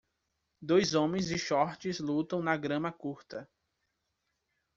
[0.63, 3.47] Dois homens de shorts lutam na grama curta.